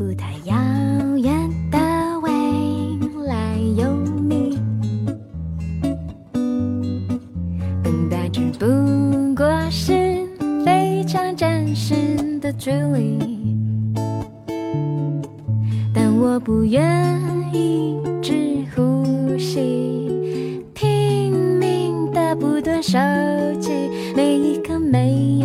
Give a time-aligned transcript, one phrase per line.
[0.00, 0.56] 不太遥
[1.18, 1.30] 远
[1.70, 1.78] 的
[2.22, 2.32] 未
[3.26, 3.92] 来有
[4.30, 4.58] 你
[7.82, 10.26] 等待只不过是
[10.64, 11.94] 非常真实
[12.40, 13.18] 的距离
[15.92, 16.82] 但我不愿
[17.52, 22.98] 意只呼吸拼命的不断收
[23.60, 23.70] 集
[24.16, 25.39] 每一刻每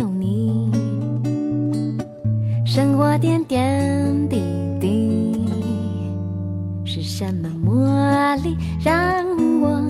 [2.66, 4.42] 生活点点滴
[4.80, 5.46] 滴，
[6.84, 7.86] 是什么魔
[8.42, 9.24] 力让
[9.60, 9.80] 我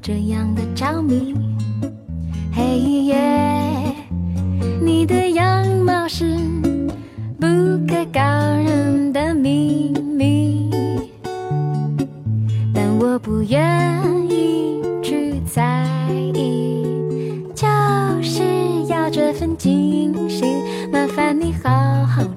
[0.00, 1.36] 这样的着迷？
[2.50, 3.94] 嘿耶，
[4.80, 6.38] 你的样貌是
[7.38, 7.46] 不
[7.86, 10.70] 可告人的秘密，
[12.72, 14.02] 但我不愿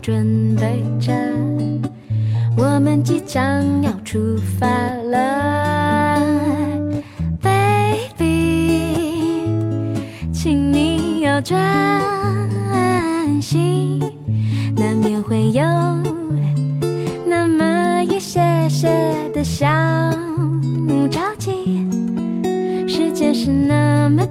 [0.06, 1.12] 准备着，
[2.56, 4.68] 我们即将要出发
[5.10, 6.22] 了
[7.42, 9.02] ，baby。
[10.32, 11.60] 请你要专
[13.42, 14.00] 心，
[14.76, 15.64] 难免会有
[17.26, 18.88] 那么一些些
[19.34, 19.66] 的小
[21.10, 21.84] 着急。
[22.88, 24.24] 世界是那么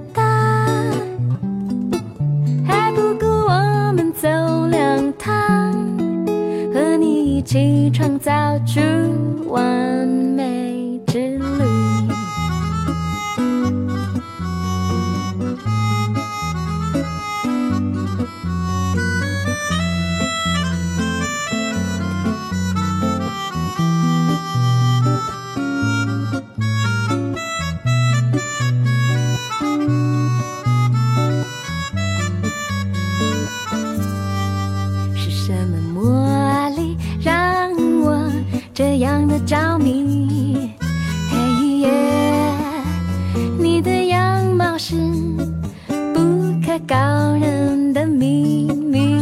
[7.54, 8.80] 起床早出
[9.48, 9.83] 晚
[38.74, 40.72] 这样的着迷？
[41.30, 41.38] 嘿
[41.78, 41.92] 耶，
[43.56, 44.96] 你的样貌是
[46.12, 46.20] 不
[46.66, 46.96] 可告
[47.40, 49.20] 人的秘密，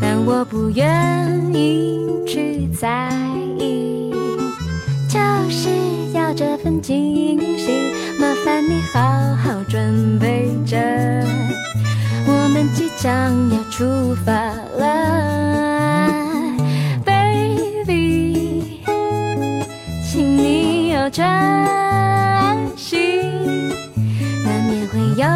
[0.00, 3.10] 但我不愿意去在
[3.58, 4.10] 意，
[5.06, 5.18] 就
[5.50, 5.68] 是
[6.14, 7.92] 要这份惊喜，
[21.18, 21.26] 专
[22.76, 23.68] 心，
[24.44, 25.26] 难免会有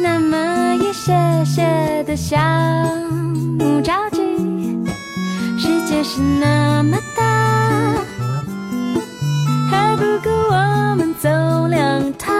[0.00, 1.14] 那么一些
[1.44, 2.36] 些的小
[3.84, 4.20] 着急。
[5.56, 7.94] 世界是那么大，
[9.70, 11.28] 还不够我们走
[11.68, 12.34] 两趟。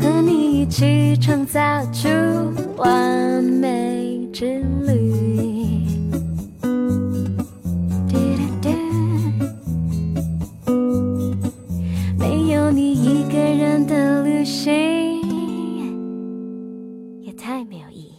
[0.00, 1.60] 和你一起创造
[1.92, 2.08] 出
[2.78, 4.64] 完美之
[17.48, 18.17] 太没有意义。